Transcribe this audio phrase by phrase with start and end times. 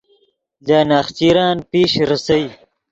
[0.67, 2.45] لے نخچرن پیش ریسئے